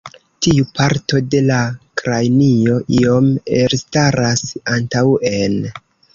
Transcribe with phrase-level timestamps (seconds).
[0.45, 1.57] Tiu parto de la
[2.01, 3.29] kranio iom
[3.61, 4.45] elstaras
[4.79, 5.63] antaŭen.